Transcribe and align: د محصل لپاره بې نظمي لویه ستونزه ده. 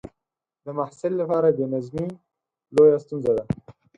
د 0.63 0.67
محصل 0.77 1.11
لپاره 1.21 1.47
بې 1.57 1.65
نظمي 1.73 2.07
لویه 2.75 2.97
ستونزه 3.03 3.31
ده. 3.37 3.43